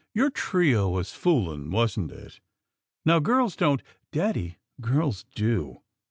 Your 0.15 0.31
trio 0.31 0.89
was 0.89 1.11
fooling, 1.13 1.69
wasn't 1.69 2.09
it? 2.11 2.39
Now, 3.05 3.19
girls 3.19 3.55
don't" 3.55 3.83
"Daddy, 4.11 4.57
girls 4.81 5.25
_do! 5.35 5.81